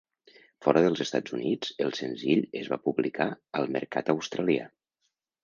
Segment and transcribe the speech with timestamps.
[0.67, 3.29] Fora dels Estats Units, el senzill es va publicar
[3.61, 4.69] al mercat australià.